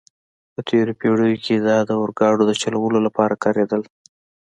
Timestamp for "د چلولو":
2.47-2.99